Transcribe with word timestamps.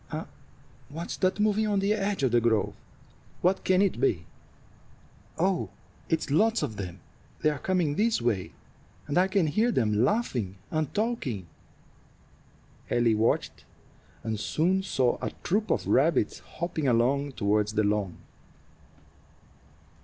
What's 0.89 1.15
that 1.17 1.39
moving 1.39 1.67
on 1.67 1.77
the 1.77 1.93
edge 1.93 2.23
of 2.23 2.31
the 2.31 2.41
grove? 2.41 2.73
What 3.41 3.63
can 3.63 3.83
it 3.83 4.01
be? 4.01 4.25
Oh, 5.37 5.69
it's 6.09 6.31
lots 6.31 6.63
of 6.63 6.77
them! 6.77 7.01
They 7.43 7.51
are 7.51 7.59
coming 7.59 7.93
this 7.93 8.19
way, 8.19 8.51
and 9.05 9.15
I 9.15 9.27
can 9.27 9.45
hear 9.45 9.71
them 9.71 9.93
laughing 10.03 10.55
and 10.71 10.91
talking." 10.95 11.45
Ellie 12.89 13.13
watched, 13.13 13.63
and 14.23 14.39
soon 14.39 14.81
saw 14.81 15.19
a 15.21 15.29
troop 15.43 15.69
of 15.69 15.85
rabbits 15.85 16.39
hopping 16.39 16.87
along 16.87 17.33
toward 17.33 17.67
the 17.67 17.83
lawn. 17.83 18.17